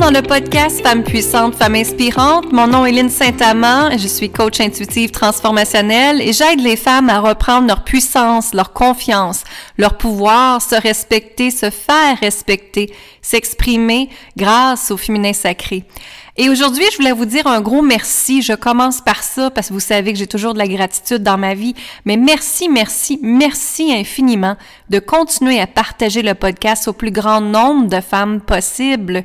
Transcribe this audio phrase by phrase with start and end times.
[0.00, 2.52] dans le podcast Femmes puissantes, Femmes inspirantes.
[2.52, 7.20] Mon nom est Lynne Saint-Amand, je suis coach intuitive transformationnelle et j'aide les femmes à
[7.20, 9.44] reprendre leur puissance, leur confiance,
[9.78, 12.92] leur pouvoir, se respecter, se faire respecter,
[13.22, 15.84] s'exprimer grâce au féminin sacré.
[16.38, 18.42] Et aujourd'hui, je voulais vous dire un gros merci.
[18.42, 21.38] Je commence par ça parce que vous savez que j'ai toujours de la gratitude dans
[21.38, 21.74] ma vie.
[22.04, 24.56] Mais merci, merci, merci infiniment
[24.90, 29.24] de continuer à partager le podcast au plus grand nombre de femmes possible.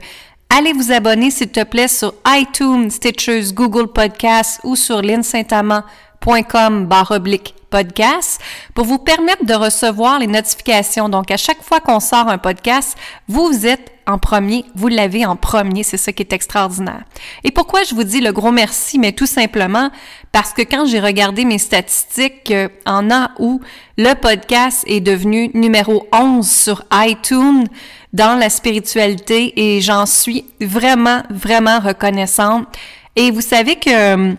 [0.54, 7.12] Allez vous abonner, s'il te plaît, sur iTunes, Stitchers, Google Podcasts ou sur linsaintamant.com barre
[7.12, 8.40] oblique podcast
[8.76, 11.10] pour vous permettre de recevoir les notifications.
[11.10, 12.96] Donc, à chaque fois qu'on sort un podcast,
[13.28, 17.04] vous êtes en premier, vous l'avez en premier, c'est ça qui est extraordinaire.
[17.44, 19.00] Et pourquoi je vous dis le gros merci?
[19.00, 19.90] Mais tout simplement
[20.32, 23.62] parce que quand j'ai regardé mes statistiques, euh, en an où
[23.98, 27.66] le podcast est devenu numéro 11 sur iTunes
[28.14, 32.68] dans la spiritualité et j'en suis vraiment, vraiment reconnaissante.
[33.16, 34.34] Et vous savez que euh,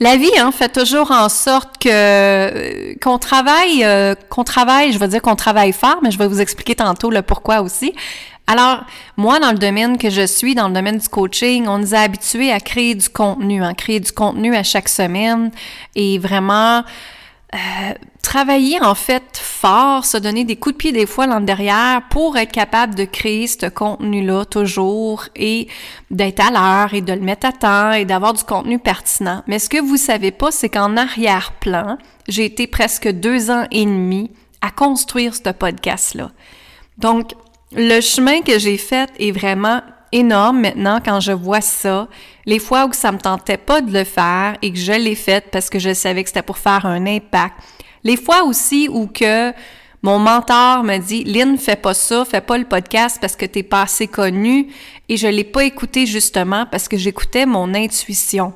[0.00, 4.98] la vie hein, fait toujours en sorte que euh, qu'on travaille, euh, qu'on travaille, je
[4.98, 7.94] veux dire qu'on travaille fort, mais je vais vous expliquer tantôt le pourquoi aussi.
[8.46, 8.84] Alors,
[9.16, 11.98] moi, dans le domaine que je suis, dans le domaine du coaching, on nous a
[11.98, 15.50] habitués à créer du contenu, à hein, créer du contenu à chaque semaine
[15.96, 16.84] et vraiment
[17.54, 22.02] euh, travailler en fait fort, se donner des coups de pied des fois le derrière
[22.10, 25.68] pour être capable de créer ce contenu-là toujours et
[26.10, 29.44] d'être à l'heure et de le mettre à temps et d'avoir du contenu pertinent.
[29.46, 33.84] Mais ce que vous savez pas, c'est qu'en arrière-plan, j'ai été presque deux ans et
[33.84, 36.32] demi à construire ce podcast-là.
[36.98, 37.32] Donc,
[37.72, 42.08] le chemin que j'ai fait est vraiment énorme maintenant quand je vois ça.
[42.44, 45.50] Les fois où ça me tentait pas de le faire et que je l'ai fait
[45.50, 47.54] parce que je savais que c'était pour faire un impact.
[48.04, 49.52] Les fois aussi où que
[50.02, 53.64] mon mentor me dit Lynn, fais pas ça, fais pas le podcast parce que t'es
[53.64, 54.68] pas assez connu
[55.08, 58.52] et je l'ai pas écouté justement parce que j'écoutais mon intuition.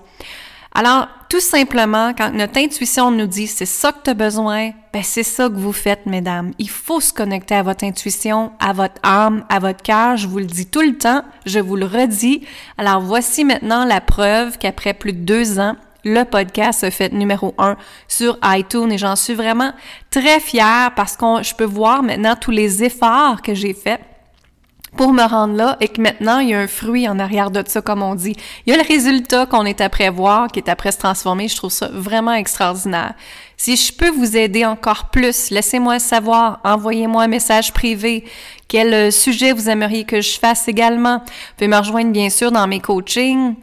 [0.73, 5.03] Alors, tout simplement, quand notre intuition nous dit c'est ça que tu as besoin, ben
[5.03, 6.53] c'est ça que vous faites, mesdames.
[6.59, 10.17] Il faut se connecter à votre intuition, à votre âme, à votre cœur.
[10.17, 12.47] Je vous le dis tout le temps, je vous le redis.
[12.79, 17.55] Alors, voici maintenant la preuve qu'après plus de deux ans, le podcast a fait numéro
[17.59, 17.77] un
[18.09, 19.73] sur iTunes et j'en suis vraiment
[20.11, 24.01] très fière parce que je peux voir maintenant tous les efforts que j'ai faits
[24.97, 27.63] pour me rendre là et que maintenant, il y a un fruit en arrière de
[27.67, 28.37] ça, comme on dit.
[28.67, 31.49] Il y a le résultat qu'on est après voir, qui est après se transformer.
[31.49, 33.15] Je trouve ça vraiment extraordinaire.
[33.63, 38.25] Si je peux vous aider encore plus, laissez-moi savoir, envoyez-moi un message privé.
[38.69, 41.19] Quel euh, sujet vous aimeriez que je fasse également?
[41.19, 43.57] Vous pouvez me rejoindre bien sûr dans mes coachings,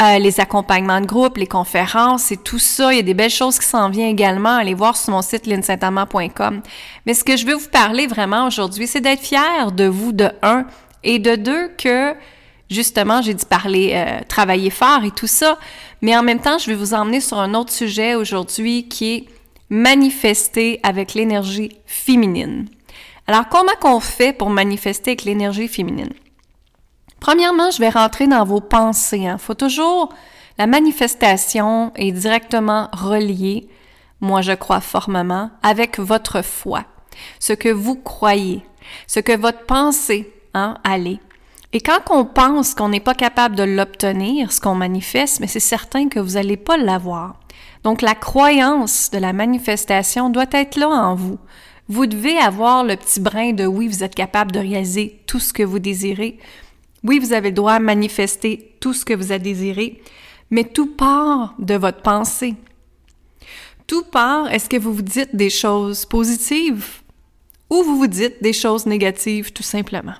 [0.00, 2.92] euh, les accompagnements de groupe, les conférences et tout ça.
[2.92, 4.56] Il y a des belles choses qui s'en viennent également.
[4.56, 6.60] Allez voir sur mon site linsaintamant.com.
[7.06, 10.32] Mais ce que je veux vous parler vraiment aujourd'hui, c'est d'être fier de vous de
[10.42, 10.66] un
[11.04, 12.12] et de deux que
[12.68, 15.60] justement, j'ai dit parler, euh, travailler fort et tout ça,
[16.02, 19.24] mais en même temps, je vais vous emmener sur un autre sujet aujourd'hui qui est
[19.70, 22.68] manifester avec l'énergie féminine.
[23.26, 26.12] Alors, comment qu'on fait pour manifester avec l'énergie féminine?
[27.20, 29.18] Premièrement, je vais rentrer dans vos pensées.
[29.18, 29.38] Il hein.
[29.38, 30.12] faut toujours...
[30.56, 33.68] La manifestation est directement reliée,
[34.20, 36.84] moi je crois formellement, avec votre foi,
[37.40, 38.64] ce que vous croyez,
[39.08, 41.18] ce que votre pensée hein, allait.
[41.72, 45.58] Et quand on pense qu'on n'est pas capable de l'obtenir, ce qu'on manifeste, mais c'est
[45.58, 47.34] certain que vous n'allez pas l'avoir.
[47.84, 51.38] Donc la croyance de la manifestation doit être là en vous.
[51.88, 55.52] Vous devez avoir le petit brin de oui, vous êtes capable de réaliser tout ce
[55.52, 56.38] que vous désirez.
[57.02, 60.02] Oui, vous avez le droit à manifester tout ce que vous avez désiré,
[60.50, 62.54] mais tout part de votre pensée.
[63.86, 67.02] Tout part, est-ce que vous vous dites des choses positives
[67.68, 70.14] ou vous vous dites des choses négatives tout simplement?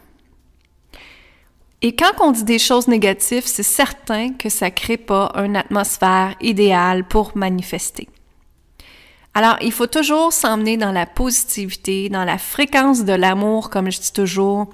[1.86, 6.34] Et quand on dit des choses négatives, c'est certain que ça crée pas une atmosphère
[6.40, 8.08] idéale pour manifester.
[9.34, 14.00] Alors, il faut toujours s'emmener dans la positivité, dans la fréquence de l'amour, comme je
[14.00, 14.70] dis toujours,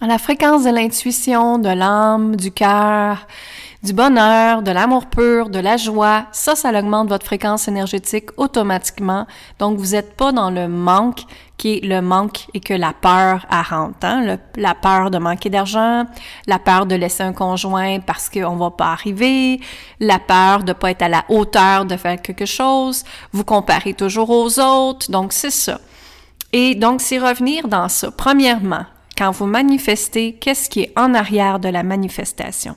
[0.00, 3.26] dans la fréquence de l'intuition, de l'âme, du cœur,
[3.82, 6.26] du bonheur, de l'amour pur, de la joie.
[6.30, 9.26] Ça, ça augmente votre fréquence énergétique automatiquement.
[9.58, 11.22] Donc, vous n'êtes pas dans le manque,
[11.58, 14.38] qui est le manque et que la peur à hein?
[14.56, 16.06] la peur de manquer d'argent,
[16.46, 19.60] la peur de laisser un conjoint parce qu'on va pas arriver,
[20.00, 24.30] la peur de pas être à la hauteur de faire quelque chose, vous comparez toujours
[24.30, 25.80] aux autres, donc c'est ça.
[26.52, 28.10] Et donc, c'est revenir dans ça.
[28.10, 32.76] Premièrement, quand vous manifestez, qu'est-ce qui est en arrière de la manifestation?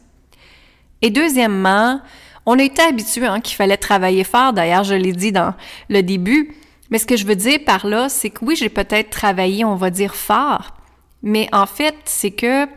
[1.01, 2.01] Et deuxièmement,
[2.45, 4.51] on était habitué hein, qu'il fallait travailler fort.
[4.53, 5.53] D'ailleurs, je l'ai dit dans
[5.89, 6.55] le début,
[6.91, 9.75] mais ce que je veux dire par là, c'est que oui, j'ai peut-être travaillé, on
[9.75, 10.75] va dire, fort,
[11.23, 12.67] mais en fait, c'est que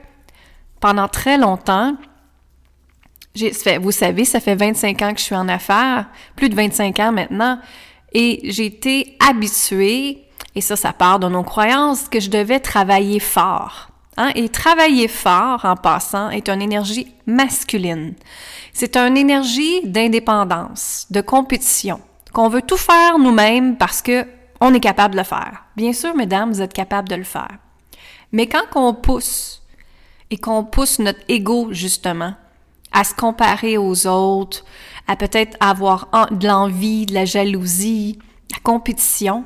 [0.80, 1.96] pendant très longtemps,
[3.80, 6.06] vous savez, ça fait 25 ans que je suis en affaires,
[6.36, 7.58] plus de 25 ans maintenant,
[8.12, 10.24] et j'ai été habituée,
[10.54, 13.88] et ça, ça part de nos croyances, que je devais travailler fort.
[14.16, 14.30] Hein?
[14.36, 18.14] Et travailler fort, en passant, est une énergie masculine.
[18.72, 22.00] C'est une énergie d'indépendance, de compétition,
[22.34, 24.26] qu'on veut tout faire nous-mêmes parce que
[24.60, 25.64] on est capable de le faire.
[25.76, 27.58] Bien sûr, mesdames, vous êtes capables de le faire.
[28.32, 29.62] Mais quand on pousse
[30.30, 32.34] et qu'on pousse notre ego, justement,
[32.92, 34.64] à se comparer aux autres,
[35.06, 38.18] à peut-être avoir de l'envie, de la jalousie,
[38.50, 39.44] la compétition,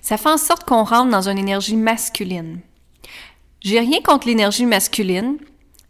[0.00, 2.60] ça fait en sorte qu'on rentre dans une énergie masculine.
[3.60, 5.36] J'ai rien contre l'énergie masculine,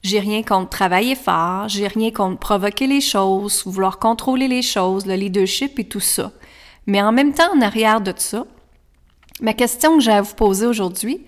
[0.02, 5.06] j'ai rien contre travailler fort, j'ai rien contre provoquer les choses, vouloir contrôler les choses,
[5.06, 6.32] le leadership et tout ça.
[6.86, 8.46] Mais en même temps, en arrière de ça,
[9.40, 11.24] ma question que j'ai à vous poser aujourd'hui,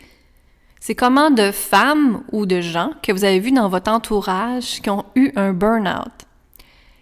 [0.80, 4.90] c'est comment de femmes ou de gens que vous avez vus dans votre entourage qui
[4.90, 6.26] ont eu un burn-out,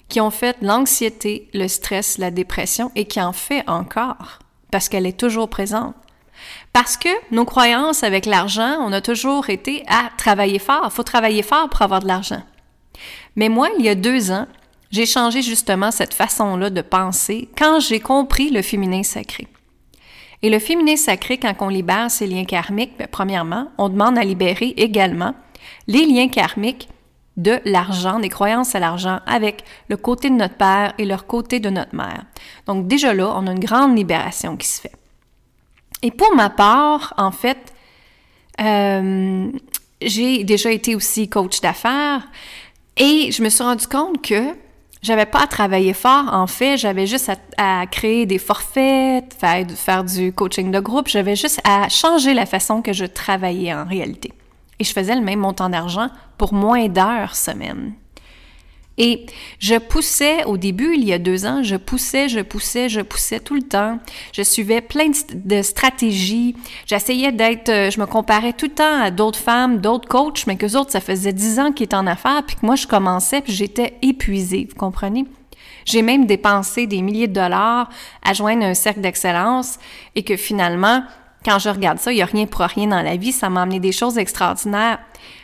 [0.09, 4.41] qui ont fait l'anxiété, le stress, la dépression et qui en fait encore,
[4.71, 5.95] parce qu'elle est toujours présente?
[6.73, 10.83] Parce que nos croyances avec l'argent, on a toujours été à travailler fort.
[10.85, 12.43] Il faut travailler fort pour avoir de l'argent.
[13.37, 14.47] Mais moi, il y a deux ans,
[14.91, 19.47] j'ai changé justement cette façon-là de penser quand j'ai compris le féminin sacré.
[20.43, 24.25] Et le féminin sacré, quand on libère ces liens karmiques, bien, premièrement, on demande à
[24.25, 25.35] libérer également
[25.87, 26.89] les liens karmiques
[27.37, 31.61] de l'argent, des croyances à l'argent avec le côté de notre père et leur côté
[31.61, 32.25] de notre mère.
[32.67, 34.93] Donc déjà là, on a une grande libération qui se fait.
[36.03, 37.73] Et pour ma part, en fait,
[38.61, 39.51] euh,
[40.01, 42.27] j'ai déjà été aussi coach d'affaires
[42.97, 44.55] et je me suis rendu compte que
[45.03, 50.05] j'avais pas à travailler fort, en fait, j'avais juste à, créer des forfaits, faire, faire
[50.05, 54.33] du coaching de groupe, j'avais juste à changer la façon que je travaillais en réalité.
[54.79, 57.95] Et je faisais le même montant d'argent pour moins d'heures semaine.
[59.03, 59.25] Et
[59.59, 63.41] je poussais au début, il y a deux ans, je poussais, je poussais, je poussais
[63.41, 63.99] tout le temps.
[64.35, 66.55] Je suivais plein de, stratégies.
[66.85, 70.57] J'essayais d'être, euh, je me comparais tout le temps à d'autres femmes, d'autres coachs, mais
[70.57, 73.41] que autres, ça faisait dix ans qu'ils étaient en affaires, puis que moi, je commençais,
[73.41, 75.25] puis j'étais épuisée, vous comprenez?
[75.87, 77.89] J'ai même dépensé des milliers de dollars
[78.23, 79.79] à joindre un cercle d'excellence
[80.15, 81.05] et que finalement,
[81.43, 83.63] quand je regarde ça, il n'y a rien pour rien dans la vie, ça m'a
[83.63, 84.99] amené des choses extraordinaires.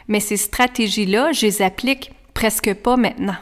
[0.08, 3.36] Mais ces stratégies-là, je les applique presque pas maintenant.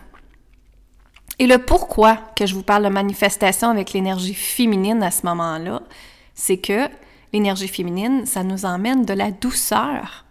[1.39, 5.83] Et le pourquoi que je vous parle de manifestation avec l'énergie féminine à ce moment-là,
[6.35, 6.89] c'est que
[7.33, 10.25] l'énergie féminine, ça nous emmène de la douceur.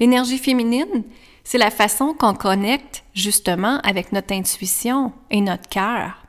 [0.00, 1.04] L'énergie féminine,
[1.44, 6.26] c'est la façon qu'on connecte justement avec notre intuition et notre cœur.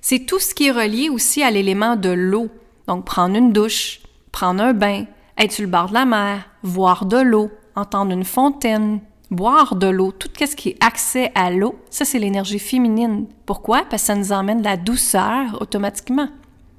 [0.00, 2.48] C'est tout ce qui est relié aussi à l'élément de l'eau.
[2.86, 4.00] Donc prendre une douche,
[4.30, 5.06] prendre un bain,
[5.38, 9.00] être sur le bord de la mer, voir de l'eau, entendre une fontaine,
[9.30, 13.26] boire de l'eau, tout ce qui est accès à l'eau, ça c'est l'énergie féminine.
[13.44, 13.82] Pourquoi?
[13.90, 16.28] Parce que ça nous emmène de la douceur automatiquement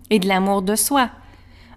[0.09, 1.09] et de l'amour de soi.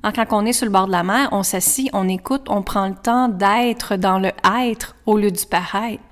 [0.03, 2.89] quand on est sur le bord de la mer, on s'assit, on écoute, on prend
[2.89, 4.31] le temps d'être dans le
[4.65, 6.03] être au lieu du paraître.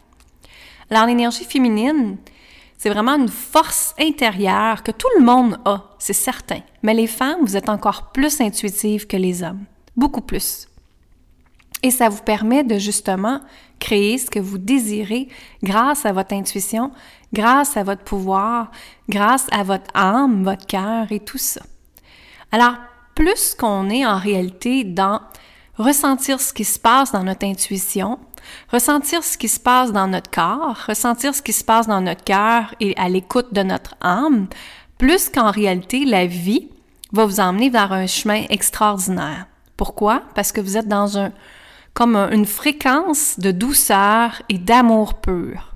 [0.91, 2.17] Alors l'énergie féminine,
[2.79, 6.61] c'est vraiment une force intérieure que tout le monde a, c'est certain.
[6.83, 9.65] Mais les femmes, vous êtes encore plus intuitives que les hommes,
[9.97, 10.69] beaucoup plus.
[11.83, 13.41] Et ça vous permet de justement
[13.79, 15.29] créer ce que vous désirez
[15.63, 16.91] grâce à votre intuition,
[17.33, 18.71] grâce à votre pouvoir,
[19.09, 21.63] grâce à votre âme, votre cœur et tout ça.
[22.51, 22.75] Alors,
[23.15, 25.21] plus qu'on est en réalité dans
[25.77, 28.19] ressentir ce qui se passe dans notre intuition,
[28.73, 32.25] ressentir ce qui se passe dans notre corps, ressentir ce qui se passe dans notre
[32.25, 34.49] cœur et à l'écoute de notre âme,
[34.99, 36.69] plus qu'en réalité la vie
[37.13, 39.47] va vous emmener vers un chemin extraordinaire.
[39.77, 40.23] Pourquoi?
[40.35, 41.33] Parce que vous êtes dans un,
[41.99, 45.75] comme une fréquence de douceur et d'amour pur.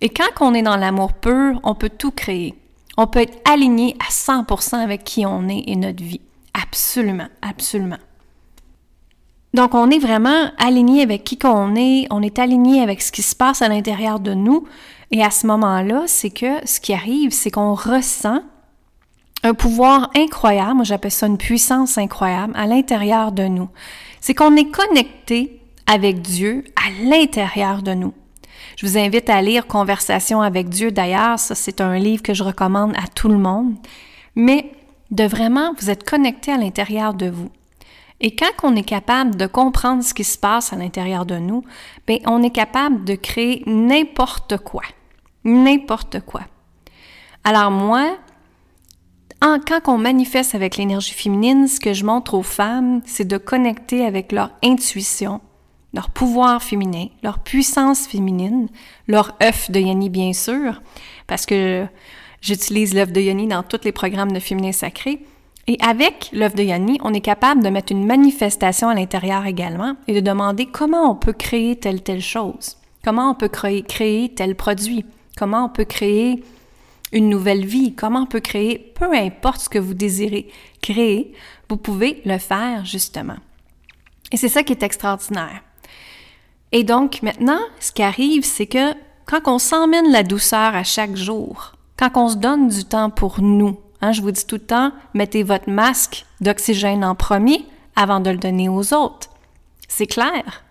[0.00, 2.56] Et quand on est dans l'amour pur, on peut tout créer.
[2.96, 6.22] On peut être aligné à 100% avec qui on est et notre vie.
[6.60, 7.98] Absolument, absolument.
[9.54, 13.22] Donc, on est vraiment aligné avec qui qu'on est, on est aligné avec ce qui
[13.22, 14.66] se passe à l'intérieur de nous.
[15.12, 18.42] Et à ce moment-là, c'est que ce qui arrive, c'est qu'on ressent
[19.44, 23.68] un pouvoir incroyable, moi j'appelle ça une puissance incroyable à l'intérieur de nous.
[24.20, 25.59] C'est qu'on est connecté
[25.90, 28.14] avec Dieu à l'intérieur de nous.
[28.76, 30.92] Je vous invite à lire Conversation avec Dieu.
[30.92, 33.74] D'ailleurs, ça, c'est un livre que je recommande à tout le monde.
[34.36, 34.72] Mais
[35.10, 37.50] de vraiment vous être connecté à l'intérieur de vous.
[38.20, 41.64] Et quand on est capable de comprendre ce qui se passe à l'intérieur de nous,
[42.06, 44.82] bien, on est capable de créer n'importe quoi.
[45.42, 46.42] N'importe quoi.
[47.42, 48.16] Alors moi,
[49.40, 54.04] quand on manifeste avec l'énergie féminine, ce que je montre aux femmes, c'est de connecter
[54.06, 55.40] avec leur intuition,
[55.92, 58.68] leur pouvoir féminin, leur puissance féminine,
[59.08, 60.80] leur œuf de Yoni bien sûr,
[61.26, 61.86] parce que
[62.40, 65.24] j'utilise l'œuf de Yoni dans tous les programmes de féminin sacré.
[65.66, 69.96] Et avec l'œuf de Yoni, on est capable de mettre une manifestation à l'intérieur également
[70.08, 74.30] et de demander comment on peut créer telle telle chose, comment on peut créer, créer
[74.30, 75.04] tel produit,
[75.36, 76.42] comment on peut créer
[77.12, 80.48] une nouvelle vie, comment on peut créer, peu importe ce que vous désirez
[80.80, 81.32] créer,
[81.68, 83.36] vous pouvez le faire justement.
[84.32, 85.62] Et c'est ça qui est extraordinaire.
[86.72, 88.94] Et donc maintenant, ce qui arrive, c'est que
[89.26, 93.40] quand on s'emmène la douceur à chaque jour, quand on se donne du temps pour
[93.40, 97.64] nous, hein, je vous dis tout le temps, mettez votre masque d'oxygène en premier
[97.96, 99.28] avant de le donner aux autres.
[99.88, 100.64] C'est clair?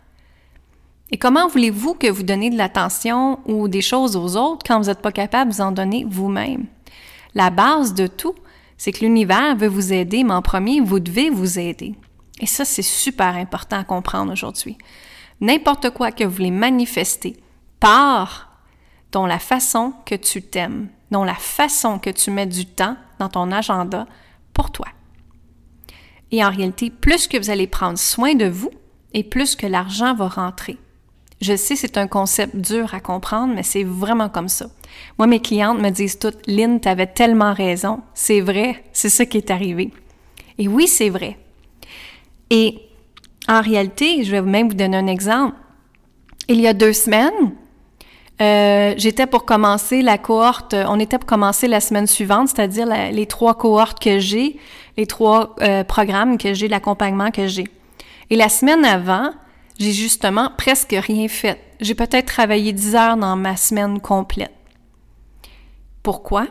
[1.12, 4.88] Et comment voulez-vous que vous donnez de l'attention ou des choses aux autres quand vous
[4.88, 6.66] n'êtes pas capable de vous en donner vous-même?
[7.36, 8.36] La base de tout,
[8.78, 11.96] c'est que l'univers veut vous aider, mais en premier, vous devez vous aider.
[12.40, 14.78] Et ça, c'est super important à comprendre aujourd'hui.
[15.42, 17.38] N'importe quoi que vous voulez manifester
[17.80, 18.50] part
[19.12, 23.30] dans la façon que tu t'aimes, dans la façon que tu mets du temps dans
[23.30, 24.06] ton agenda
[24.54, 24.88] pour toi.
[26.32, 28.72] Et en réalité, plus que vous allez prendre soin de vous,
[29.14, 30.78] et plus que l'argent va rentrer.
[31.42, 34.68] Je sais, c'est un concept dur à comprendre, mais c'est vraiment comme ça.
[35.18, 38.02] Moi, mes clientes me disent toutes, Lynn, avais tellement raison.
[38.14, 39.92] C'est vrai, c'est ça qui est arrivé.
[40.58, 41.40] Et oui, c'est vrai.
[42.50, 42.89] Et
[43.50, 45.56] en réalité, je vais même vous donner un exemple.
[46.48, 47.54] Il y a deux semaines,
[48.42, 53.26] euh, j'étais pour commencer la cohorte, on était pour commencer la semaine suivante, c'est-à-dire les
[53.26, 54.58] trois cohortes que j'ai,
[54.98, 57.66] les trois euh, programmes que j'ai, l'accompagnement que j'ai.
[58.30, 59.32] Et la semaine avant,
[59.80, 61.60] j'ai justement presque rien fait.
[61.82, 64.52] J'ai peut-être travaillé 10 heures dans ma semaine complète.
[66.04, 66.48] Pourquoi?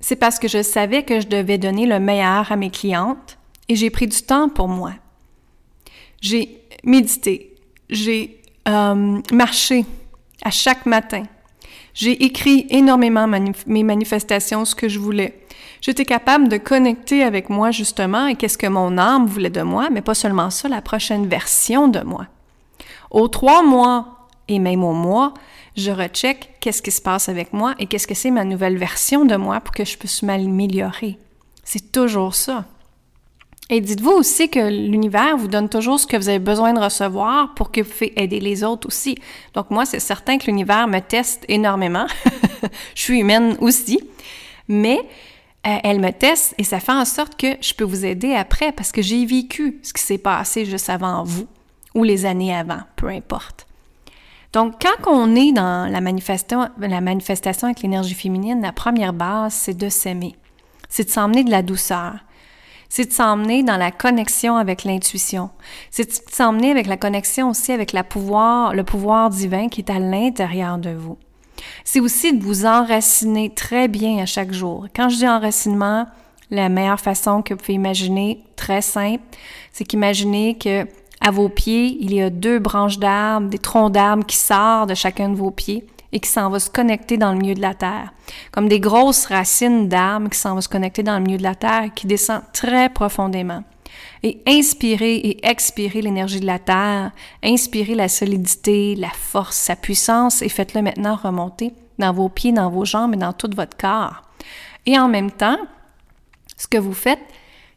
[0.00, 3.38] C'est parce que je savais que je devais donner le meilleur à mes clientes
[3.68, 4.92] et j'ai pris du temps pour moi.
[6.20, 7.54] J'ai médité,
[7.90, 9.84] j'ai euh, marché
[10.42, 11.22] à chaque matin.
[11.94, 13.26] J'ai écrit énormément
[13.66, 15.40] mes manifestations, ce que je voulais.
[15.80, 19.88] J'étais capable de connecter avec moi justement et qu'est-ce que mon âme voulait de moi,
[19.90, 22.26] mais pas seulement ça, la prochaine version de moi.
[23.10, 25.34] Aux trois mois et même au mois,
[25.76, 29.24] je recheck qu'est-ce qui se passe avec moi et qu'est-ce que c'est ma nouvelle version
[29.24, 31.18] de moi pour que je puisse m'améliorer.
[31.64, 32.64] C'est toujours ça.
[33.70, 37.52] Et dites-vous aussi que l'univers vous donne toujours ce que vous avez besoin de recevoir
[37.54, 39.18] pour que vous puissiez aider les autres aussi.
[39.52, 42.06] Donc moi, c'est certain que l'univers me teste énormément.
[42.94, 44.00] je suis humaine aussi.
[44.68, 44.98] Mais
[45.66, 48.72] euh, elle me teste et ça fait en sorte que je peux vous aider après
[48.72, 51.46] parce que j'ai vécu ce qui s'est passé juste avant vous
[51.94, 53.66] ou les années avant, peu importe.
[54.52, 59.52] Donc, quand on est dans la manifestation, la manifestation avec l'énergie féminine, la première base,
[59.52, 60.36] c'est de s'aimer.
[60.88, 62.14] C'est de s'emmener de la douceur.
[62.88, 65.50] C'est de s'emmener dans la connexion avec l'intuition.
[65.90, 69.90] C'est de s'emmener avec la connexion aussi avec la pouvoir, le pouvoir divin qui est
[69.90, 71.18] à l'intérieur de vous.
[71.84, 74.86] C'est aussi de vous enraciner très bien à chaque jour.
[74.94, 76.06] Quand je dis enracinement,
[76.50, 79.22] la meilleure façon que vous pouvez imaginer, très simple,
[79.72, 80.86] c'est qu'imaginer que
[81.20, 84.94] à vos pieds, il y a deux branches d'arbres, des troncs d'arbres qui sortent de
[84.94, 87.74] chacun de vos pieds et qui s'en vont se connecter dans le milieu de la
[87.74, 88.12] terre.
[88.50, 91.54] Comme des grosses racines d'arbres qui s'en vont se connecter dans le milieu de la
[91.54, 93.64] terre, qui descendent très profondément.
[94.22, 97.12] Et inspirez et expirez l'énergie de la terre,
[97.42, 102.70] inspirez la solidité, la force, sa puissance et faites-le maintenant remonter dans vos pieds, dans
[102.70, 104.22] vos jambes et dans tout votre corps.
[104.86, 105.58] Et en même temps,
[106.56, 107.20] ce que vous faites,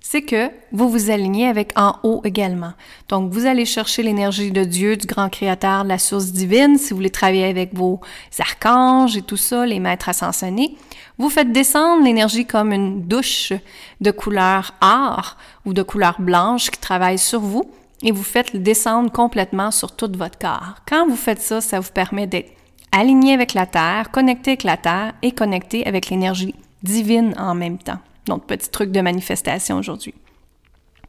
[0.02, 2.74] c'est que vous vous alignez avec en haut également.
[3.08, 6.90] Donc, vous allez chercher l'énergie de Dieu, du grand créateur, de la source divine, si
[6.90, 8.02] vous voulez travailler avec vos
[8.40, 10.76] archanges et tout ça, les maîtres ascensionnés.
[11.18, 13.54] Vous faites descendre l'énergie comme une douche
[14.02, 17.70] de couleur or ou de couleur blanche qui travaille sur vous
[18.02, 20.76] et vous faites descendre complètement sur tout votre corps.
[20.90, 22.52] Quand vous faites ça, ça vous permet d'être
[22.92, 27.78] aligné avec la Terre, connecté avec la Terre et connecté avec l'énergie divine en même
[27.78, 28.00] temps.
[28.28, 30.14] Donc, petit truc de manifestation aujourd'hui.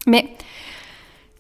[0.07, 0.29] Mais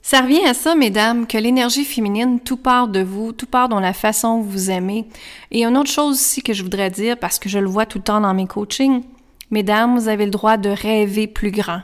[0.02, 3.80] ça revient à ça, mesdames, que l'énergie féminine, tout part de vous, tout part dans
[3.80, 5.06] la façon que vous aimez.
[5.50, 7.98] Et une autre chose aussi que je voudrais dire, parce que je le vois tout
[7.98, 9.02] le temps dans mes coachings,
[9.50, 11.82] mesdames, vous avez le droit de rêver plus grand.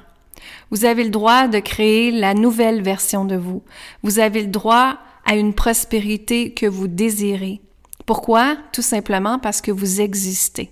[0.70, 3.62] Vous avez le droit de créer la nouvelle version de vous.
[4.02, 7.60] Vous avez le droit à une prospérité que vous désirez.
[8.06, 8.56] Pourquoi?
[8.72, 10.70] Tout simplement parce que vous existez.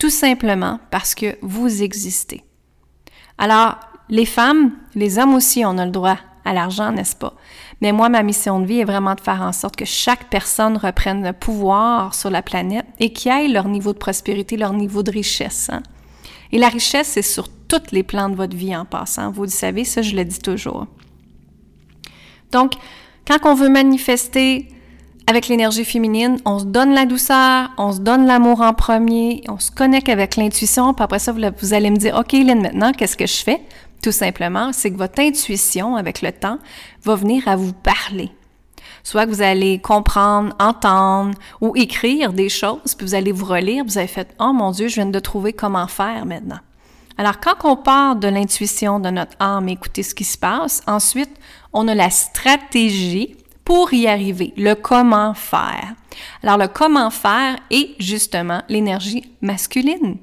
[0.00, 2.42] Tout simplement parce que vous existez.
[3.38, 3.78] Alors,
[4.08, 7.34] les femmes, les hommes aussi, on a le droit à l'argent, n'est-ce pas?
[7.80, 10.76] Mais moi, ma mission de vie est vraiment de faire en sorte que chaque personne
[10.78, 15.02] reprenne le pouvoir sur la planète et qu'ils aille leur niveau de prospérité, leur niveau
[15.02, 15.68] de richesse.
[15.70, 15.82] Hein.
[16.50, 19.30] Et la richesse, c'est sur tous les plans de votre vie en passant.
[19.30, 20.86] Vous le savez, ça, je le dis toujours.
[22.50, 22.72] Donc,
[23.26, 24.66] Quand on veut manifester
[25.30, 29.60] avec l'énergie féminine, on se donne la douceur, on se donne l'amour en premier, on
[29.60, 33.16] se connecte avec l'intuition, puis après ça, vous allez me dire, OK, Lynn, maintenant, qu'est-ce
[33.16, 33.60] que je fais?
[34.02, 36.58] Tout simplement, c'est que votre intuition, avec le temps,
[37.04, 38.32] va venir à vous parler.
[39.04, 43.84] Soit que vous allez comprendre, entendre ou écrire des choses, puis vous allez vous relire,
[43.84, 46.58] vous avez fait Oh mon Dieu, je viens de trouver comment faire maintenant.
[47.18, 51.30] Alors, quand on part de l'intuition de notre âme écouter ce qui se passe, ensuite,
[51.72, 53.36] on a la stratégie
[53.70, 55.94] pour y arriver, le comment faire.
[56.42, 60.16] Alors, le comment faire est justement l'énergie masculine.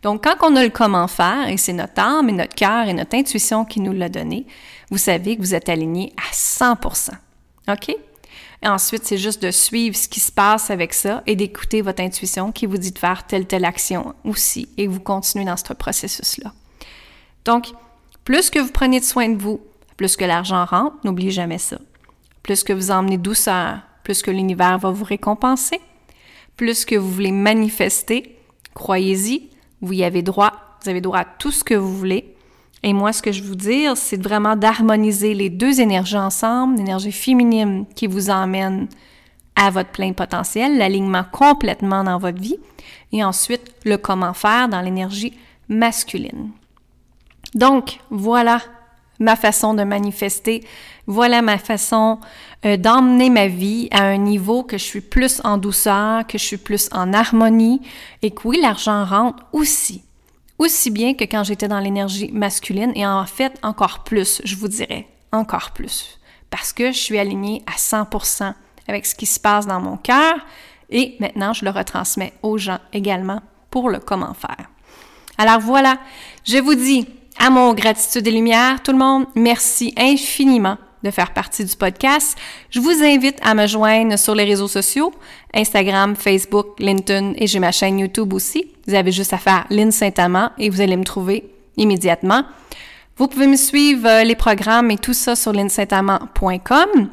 [0.00, 2.94] Donc, quand on a le comment faire, et c'est notre âme et notre cœur et
[2.94, 4.46] notre intuition qui nous l'a donné,
[4.90, 7.10] vous savez que vous êtes aligné à 100%
[7.68, 7.94] OK?
[8.64, 12.50] Ensuite, c'est juste de suivre ce qui se passe avec ça et d'écouter votre intuition
[12.50, 16.54] qui vous dit de faire telle, telle action aussi et vous continuez dans ce processus-là.
[17.44, 17.66] Donc,
[18.24, 19.60] plus que vous prenez soin de vous,
[19.98, 21.76] plus que l'argent rentre, n'oubliez jamais ça.
[22.44, 25.80] Plus que vous emmenez douceur, plus que l'univers va vous récompenser.
[26.56, 28.38] Plus que vous voulez manifester,
[28.74, 32.34] croyez-y, vous y avez droit, vous avez droit à tout ce que vous voulez
[32.84, 37.12] et moi, ce que je veux dire, c'est vraiment d'harmoniser les deux énergies ensemble, l'énergie
[37.12, 38.88] féminine qui vous emmène
[39.56, 42.58] à votre plein potentiel, l'alignement complètement dans votre vie,
[43.10, 45.32] et ensuite le comment faire dans l'énergie
[45.66, 46.50] masculine.
[47.54, 48.60] Donc, voilà
[49.20, 50.64] ma façon de manifester,
[51.06, 52.18] voilà ma façon
[52.64, 56.44] euh, d'emmener ma vie à un niveau que je suis plus en douceur, que je
[56.44, 57.80] suis plus en harmonie,
[58.22, 60.02] et que oui, l'argent rentre aussi
[60.58, 64.68] aussi bien que quand j'étais dans l'énergie masculine et en fait encore plus, je vous
[64.68, 66.18] dirais, encore plus.
[66.50, 68.54] Parce que je suis alignée à 100%
[68.86, 70.34] avec ce qui se passe dans mon cœur
[70.90, 74.68] et maintenant je le retransmets aux gens également pour le comment faire.
[75.36, 75.98] Alors voilà,
[76.44, 77.08] je vous dis
[77.44, 82.38] à mon gratitude et lumière, tout le monde, merci infiniment de faire partie du podcast.
[82.70, 85.12] Je vous invite à me joindre sur les réseaux sociaux,
[85.52, 88.68] Instagram, Facebook, LinkedIn et j'ai ma chaîne YouTube aussi.
[88.88, 91.44] Vous avez juste à faire Lynn Saint-Amand et vous allez me trouver
[91.76, 92.44] immédiatement.
[93.18, 97.10] Vous pouvez me suivre euh, les programmes et tout ça sur linsaintamant.com.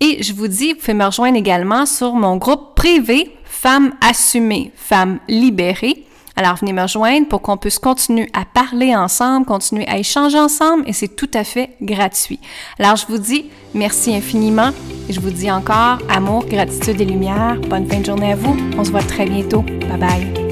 [0.00, 4.72] Et je vous dis, vous pouvez me rejoindre également sur mon groupe privé Femmes assumées,
[4.76, 6.06] Femmes libérées.
[6.36, 10.84] Alors, venez me rejoindre pour qu'on puisse continuer à parler ensemble, continuer à échanger ensemble
[10.86, 12.40] et c'est tout à fait gratuit.
[12.78, 14.70] Alors, je vous dis merci infiniment
[15.08, 17.56] et je vous dis encore amour, gratitude et lumière.
[17.68, 18.56] Bonne fin de journée à vous.
[18.76, 19.62] On se voit très bientôt.
[19.62, 20.43] Bye bye.